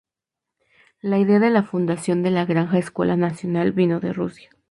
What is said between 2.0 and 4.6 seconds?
de la "Granja Escuela Nacional" vino de Rusia.